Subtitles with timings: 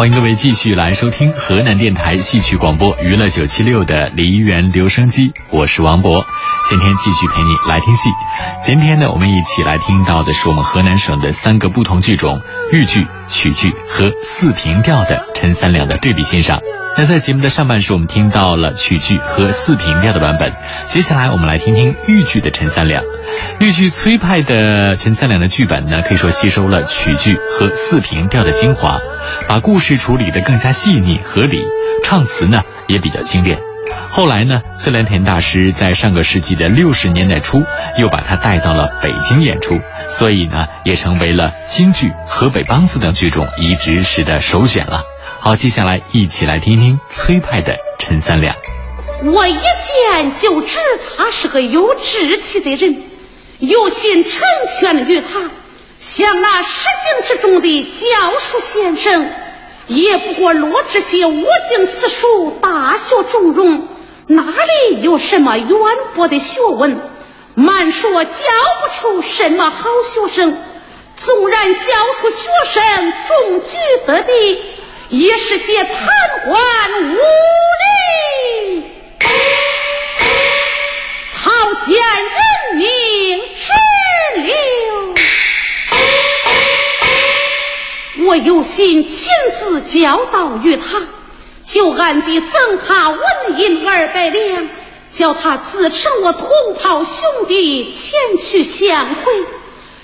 [0.00, 6.24] 欢迎各位继续来收听河南电台戏曲广播娱乐九七六的梨园留声机，我是王博。
[6.68, 8.08] 今天继续陪你来听戏。
[8.64, 12.40] 今天呢，我们一起来听到的是我们河南省的三个不同剧种——
[12.72, 16.60] 豫剧、曲剧和四平调的陈三两的对比欣赏。
[16.96, 20.52] 那在节目的上半时，我们听到了曲剧和四平调的版本。
[20.86, 23.04] 接下来，我们来听听豫剧的陈三两。
[23.60, 28.98] 豫剧崔派的陈三两的剧本呢，可以说吸收了曲剧和四平调的精华，
[29.46, 31.64] 把故事处理得更加细腻合理，
[32.02, 33.60] 唱词呢也比较精炼。
[34.08, 37.62] 后来呢，崔兰田大师在上个世纪的六十年代初
[37.98, 45.02] 又把他带到了北京演出，所以呢，也成为了京剧、河北梆子等剧种移植时的首选了。
[45.40, 48.56] 好，接下来一起来听听崔派的陈三两。
[49.24, 50.78] 我一见就知
[51.16, 53.02] 他是个有志气的人。
[53.60, 54.32] 有心成
[54.78, 55.50] 全于他，
[55.98, 59.28] 像那诗经之中的教书先生，
[59.88, 63.82] 也不过落这些五经四书、大学中庸，
[64.26, 65.68] 哪里有什么渊
[66.14, 67.00] 博的学问？
[67.54, 70.56] 满说教不出什么好学生，
[71.16, 71.80] 纵然教
[72.20, 73.76] 出学生中举
[74.06, 74.32] 得的，
[75.08, 75.96] 也是些贪
[76.44, 76.54] 官
[77.14, 77.18] 污
[77.80, 78.84] 吏，
[81.32, 81.50] 草
[81.86, 81.96] 菅人
[82.76, 82.86] 命。
[83.58, 83.72] 之
[84.40, 84.54] 流，
[88.28, 91.00] 我有心亲自教导于他，
[91.66, 93.18] 就暗地赠他纹
[93.58, 94.68] 银二百两，
[95.10, 99.32] 叫他自称我同袍兄弟前去相会。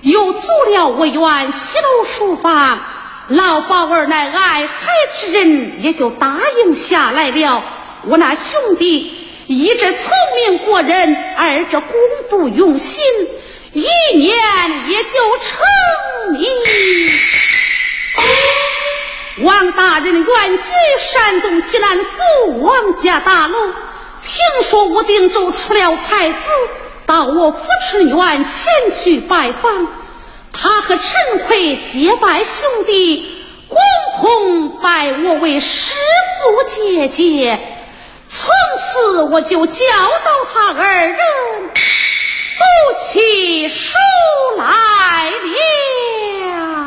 [0.00, 2.80] 又足了我愿西楼书房，
[3.28, 7.62] 老宝儿乃爱才之人，也就答应下来了。
[8.04, 9.12] 我那兄弟
[9.46, 11.90] 一者聪明过人，二者功
[12.28, 13.00] 夫用心。
[13.74, 14.36] 一年
[14.88, 16.50] 也就成名。
[19.44, 20.64] 王大人远居
[20.98, 23.72] 山东济南府王家大楼，
[24.22, 26.36] 听说吴定州出了才子，
[27.06, 29.86] 到我府春院前去拜访。
[30.52, 33.78] 他和陈奎结拜兄弟，共
[34.20, 35.94] 同拜我为师
[36.40, 37.60] 父姐姐。
[38.28, 38.50] 从
[38.80, 39.84] 此我就教
[40.24, 41.16] 导他二人。
[42.58, 42.64] 读
[43.06, 43.96] 起书
[44.56, 46.77] 来了。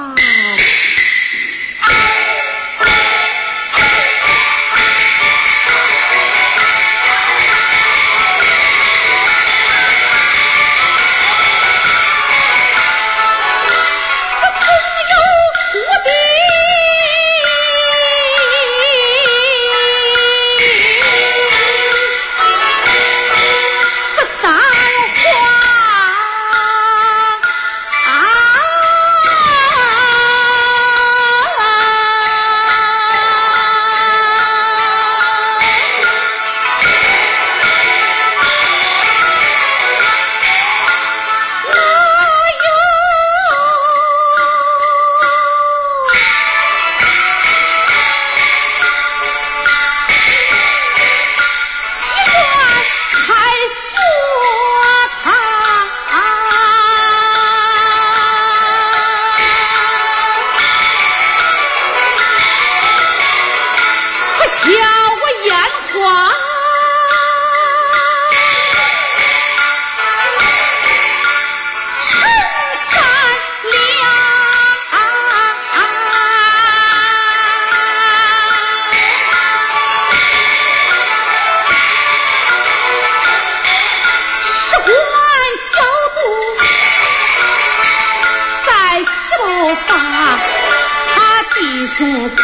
[91.97, 92.35] 穷苦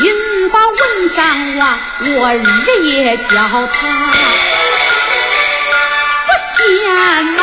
[0.00, 1.78] 心把文章忘
[2.16, 4.12] 我日夜教他
[6.26, 7.37] 不嫌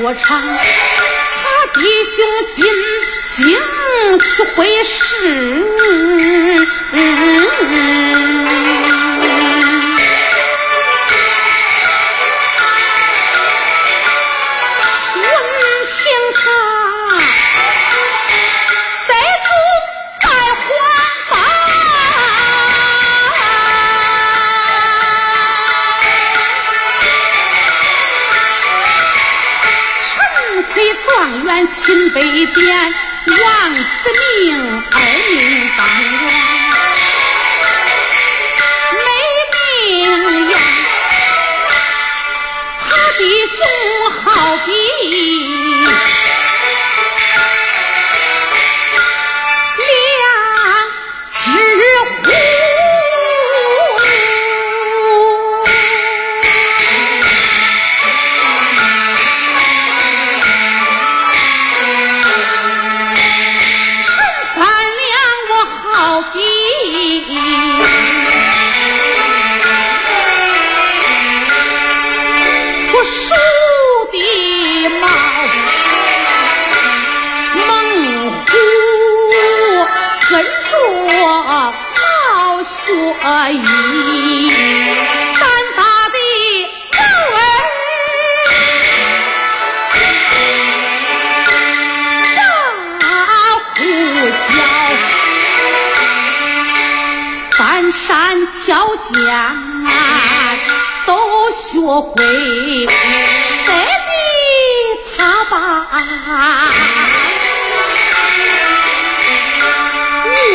[0.00, 2.24] 我唱，他弟兄
[2.54, 2.64] 进
[3.30, 3.58] 京
[4.20, 6.68] 去会试。
[102.02, 102.92] 回，得
[103.66, 104.12] 的
[105.16, 105.54] 他把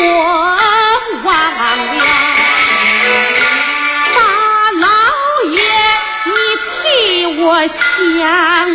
[0.06, 0.08] 我
[1.22, 1.26] 忘
[1.96, 2.00] 了？
[4.14, 4.18] 大
[4.80, 4.86] 老
[5.50, 5.56] 爷，
[6.24, 6.32] 你
[6.66, 6.74] 替
[7.42, 7.78] 我想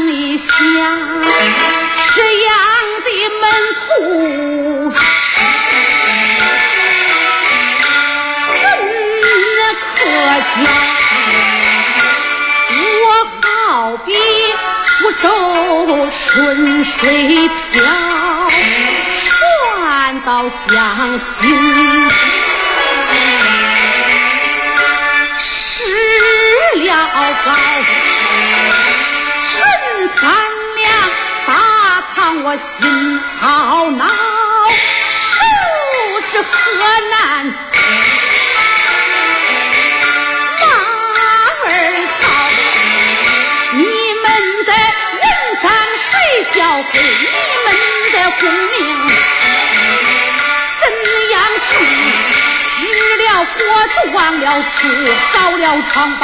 [0.10, 0.54] 一想，
[1.96, 2.10] 石
[2.42, 2.50] 阳
[3.04, 3.08] 的
[3.40, 3.44] 门
[3.80, 3.84] 徒。
[15.02, 17.84] 五洲顺水漂
[19.16, 22.10] 船到江心
[25.38, 25.86] 失
[26.76, 27.10] 了
[27.46, 27.52] 告
[29.46, 30.32] 陈三
[30.76, 30.92] 两
[31.48, 34.06] 大唐我心懊恼
[35.14, 36.50] 受之何
[37.12, 37.69] 难
[46.94, 47.02] 你
[47.66, 47.68] 们
[48.14, 48.78] 的功名
[50.80, 50.84] 怎
[51.32, 51.70] 样去？
[52.62, 52.68] 失
[53.18, 54.78] 了国，就忘了书，
[55.34, 56.24] 遭了疮疤。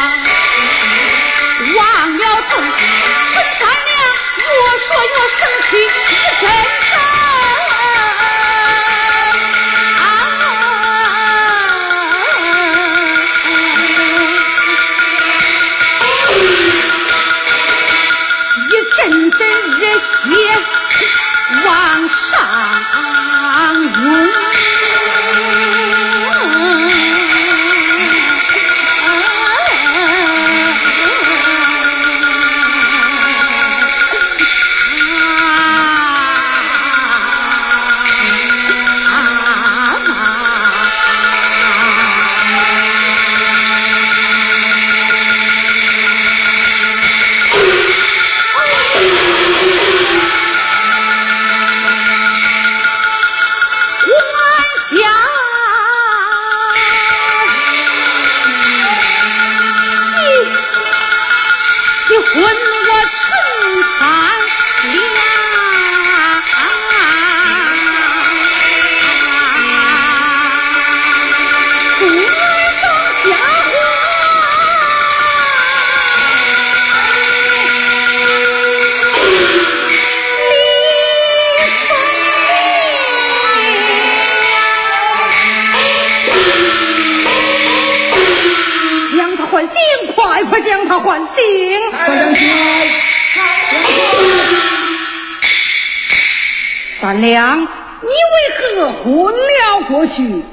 [97.01, 100.43] 三娘你为何昏了过去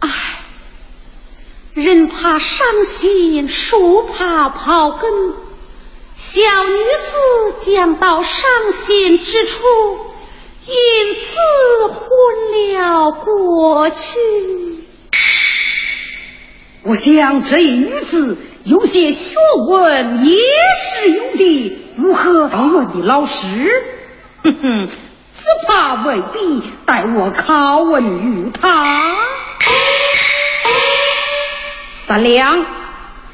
[0.00, 0.08] 唉
[1.74, 5.10] 人怕伤心树怕刨根
[6.16, 9.62] 小女子讲到伤心之处
[10.66, 14.18] 因此昏了过去。
[16.82, 18.38] 我想这一女子
[18.70, 19.34] 有些学
[19.66, 21.82] 问，也是有的。
[21.96, 23.68] 如何当我的老师？
[24.44, 26.62] 哼哼，只怕未必。
[26.86, 29.16] 待我拷问于他。
[32.06, 32.64] 三两。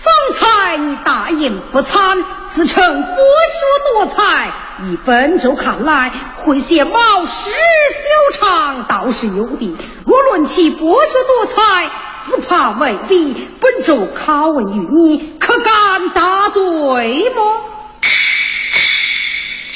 [0.06, 2.24] 方才你大言不惭，
[2.54, 4.52] 自称博学多才，
[4.84, 9.76] 以本州看来，会写毛诗修长倒是有的。
[10.06, 11.90] 若论其博学多才，
[12.26, 13.48] 只怕未必。
[13.60, 17.62] 本州拷问于你，可敢答对么？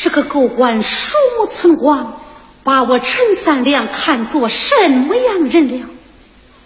[0.02, 2.20] 这个狗官鼠目寸光，
[2.64, 5.86] 把我陈三娘看作什么样人了？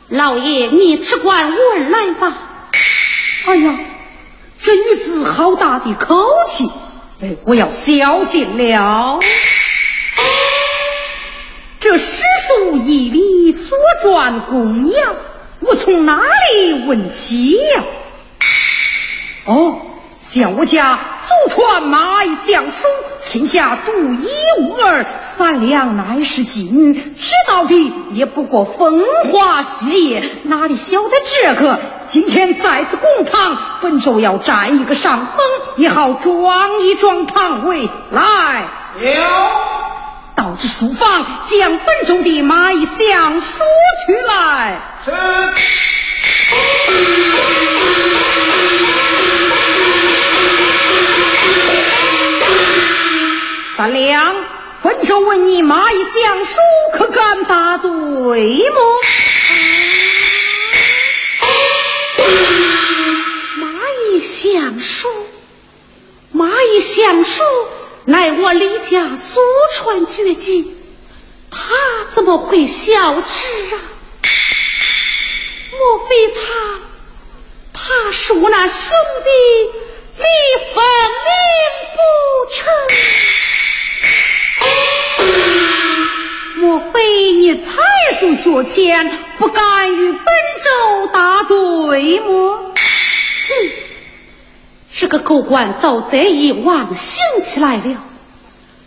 [0.08, 2.32] 老爷，你只管问来吧。
[3.46, 3.78] 哎呀，
[4.58, 6.70] 这女子好大的口气！
[7.22, 9.18] 哎，我要小心了。
[11.80, 15.14] 这史书一里左传公羊，
[15.66, 16.20] 我从哪
[16.52, 17.84] 里问起呀？
[19.46, 19.80] 哦，
[20.20, 20.98] 像我家
[21.48, 22.86] 祖传马邑相书，
[23.26, 24.28] 天下独一
[24.60, 29.02] 无二，三两乃是金，知道的也不过风
[29.32, 31.80] 花雪月，哪里晓得这个？
[32.06, 35.36] 今天在此公堂，本州要占一个上风，
[35.76, 37.88] 也好装一装堂位。
[38.10, 38.68] 来，
[39.00, 39.10] 有。
[40.34, 43.62] 到这书房，将本州的马邑相书
[44.06, 44.80] 取来。
[45.04, 45.12] 三
[53.92, 54.34] 两，
[54.82, 56.56] 本州问你马邑相书
[56.94, 58.80] 可敢答对么？
[63.56, 63.68] 马
[64.08, 65.08] 邑相书，
[66.32, 67.42] 马邑相书。
[68.06, 69.40] 乃我李家祖
[69.74, 70.74] 传绝技，
[71.50, 71.58] 他
[72.14, 73.20] 怎么会晓知
[73.74, 73.80] 啊？
[75.78, 76.42] 莫非他，
[77.72, 78.92] 他是我那兄
[79.24, 79.30] 弟
[80.18, 80.24] 李
[80.72, 80.84] 凤
[81.24, 81.30] 鸣
[81.94, 81.98] 不
[82.54, 82.62] 成？
[86.56, 87.66] 莫非你才
[88.18, 90.24] 疏学浅，不敢与本
[90.62, 92.56] 州答对么？
[92.58, 92.74] 哼！
[94.96, 97.96] 这个狗官倒得意忘形起来了，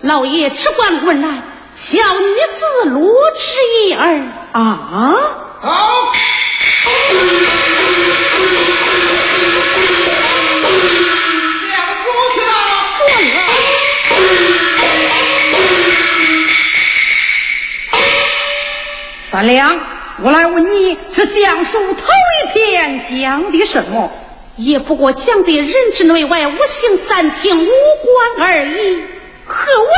[0.01, 1.41] 老爷只管问来，
[1.75, 5.13] 小女子罗之一儿啊。
[5.59, 6.13] 好。
[11.67, 12.01] 两书
[12.33, 12.47] 去哪？
[12.97, 13.31] 转了。
[19.29, 19.79] 三两，
[20.23, 22.03] 我来问你，这相书头
[22.43, 24.11] 一篇讲的什么？
[24.55, 29.03] 也不过讲的人之内外五行三庭五官而已。
[29.47, 29.89] 何为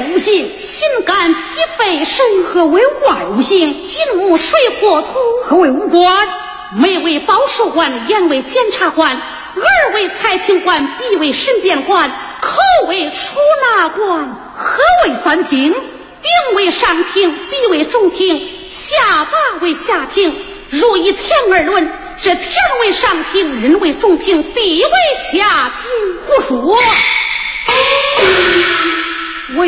[0.00, 0.58] 内五行？
[0.58, 1.40] 心肝脾
[1.76, 2.44] 肺肾。
[2.44, 3.86] 何为外五行？
[3.86, 5.08] 金木水火土。
[5.44, 6.28] 何为五官？
[6.76, 12.10] 眉为保守官，眼为检察官，耳为财庭官，鼻为审辩官，
[12.42, 13.38] 口为出
[13.76, 14.28] 纳官。
[14.54, 15.72] 何为三庭？
[15.72, 20.36] 顶为上庭，鼻为中庭，下巴为下庭。
[20.68, 21.90] 如以天而论。
[22.20, 22.44] 这天
[22.80, 24.90] 为上庭，人为中庭，地为
[25.32, 26.18] 下庭。
[26.26, 26.76] 胡说！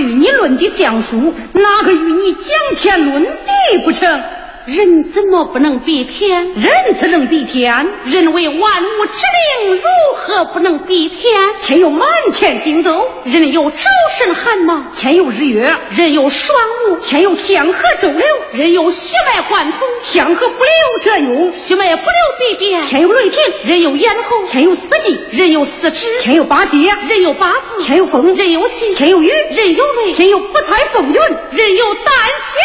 [0.00, 2.44] 与你论的相书，哪个与你讲
[2.76, 4.22] 天论地不成？
[4.70, 6.54] 人怎么不能比天？
[6.54, 7.92] 人怎能比天？
[8.04, 9.82] 人为万物之灵，如
[10.14, 11.40] 何不能比天？
[11.60, 13.78] 天有满天星斗，人有周
[14.16, 20.72] 身汗毛；天有日月，人有双目；天有天河周流，人有血脉贯通；天河不流
[21.02, 32.56] 则用，血脉不流必变；天有雷霆，人有咽喉；天有四季，人有四肢；天有八节，人有八字；天有风，人有气；天有雨，人有雷；天有不猜风云，人有旦夕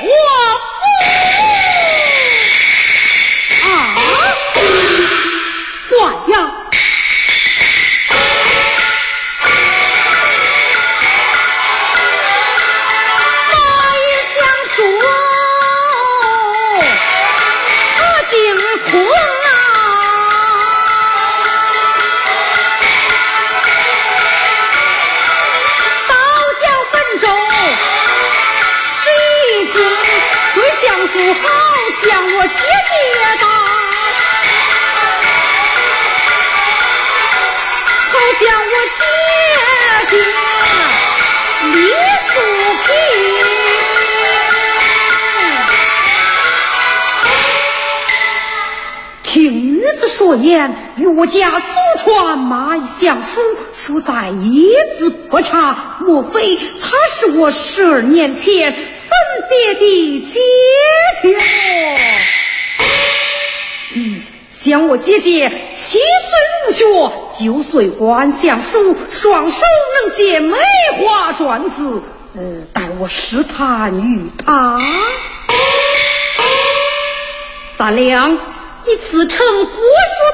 [0.00, 0.71] 祸福。
[3.64, 3.94] 啊！
[5.88, 6.51] 管呀！
[50.62, 51.64] 言，与我家祖
[51.98, 53.40] 传马相书，
[53.74, 55.96] 书在一字不差。
[56.00, 58.80] 莫非他是我十二年前分
[59.48, 60.40] 别的姐
[61.22, 61.36] 姐？
[63.94, 64.22] 嗯。
[64.48, 66.04] 想我姐姐七岁
[66.66, 69.60] 入学，九岁观相书，双手
[70.06, 70.56] 能写梅
[70.98, 72.00] 花篆字。
[72.36, 74.80] 呃，待我试探于她。
[77.76, 78.38] 三两，
[78.84, 79.76] 你自称博学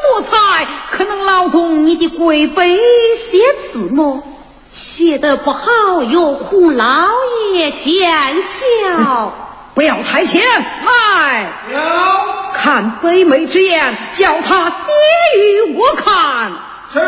[0.03, 2.79] 多才，可能劳动你的贵妃
[3.15, 4.23] 写字么？
[4.71, 7.09] 写的不好，有胡老
[7.53, 9.35] 爷见笑。
[9.75, 11.53] 不要抬钱，来，
[12.55, 14.77] 看北美之言，叫他写
[15.39, 16.53] 与我看。
[16.93, 16.99] 是。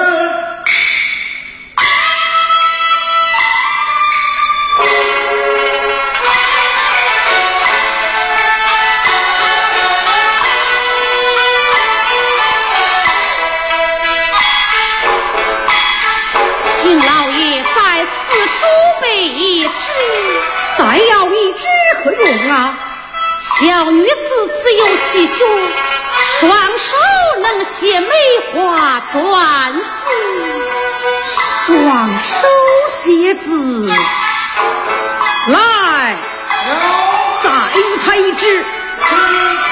[33.41, 33.87] 死
[35.49, 36.17] 来
[37.43, 37.51] 再
[38.05, 39.71] 配之啊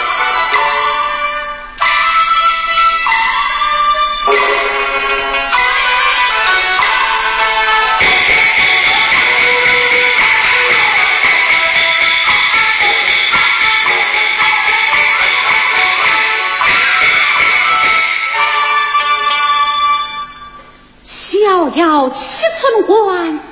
[21.06, 23.47] 逍遥七寸关。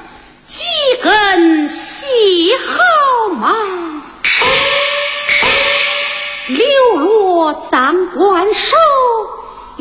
[8.16, 8.76] 万寿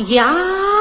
[0.08, 0.75] 呀！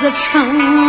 [0.00, 0.79] 的城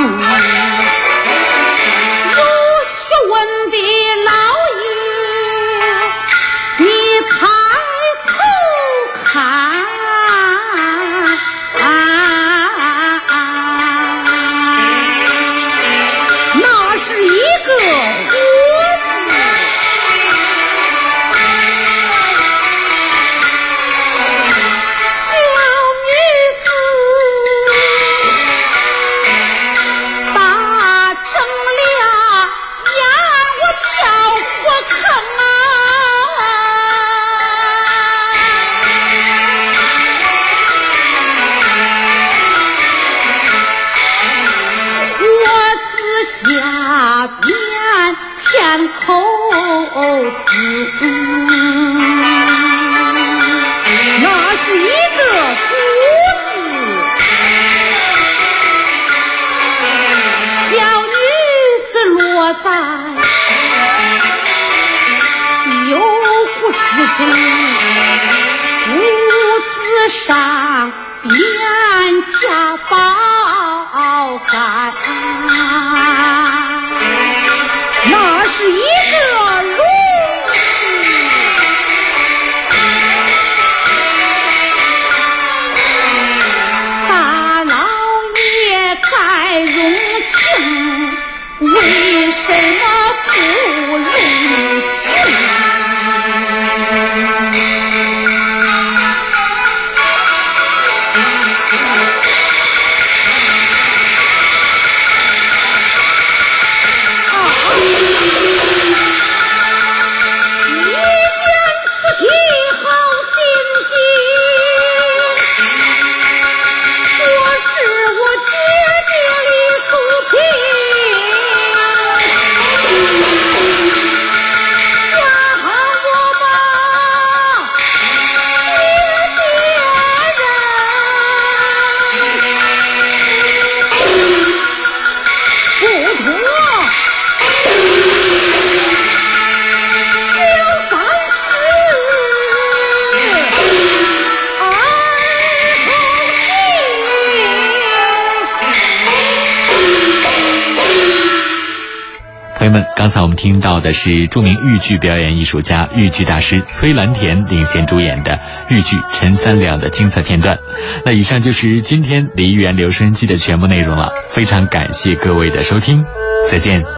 [153.42, 160.60] 听到的是著名豫剧表演艺术家、豫剧大师崔兰田领衔主演的豫剧《陈三两》的精彩片段。
[161.04, 166.06] 那以上就是今天梨园留声机的全部内容了，非常感谢各位的收听，
[166.52, 166.84] 再见。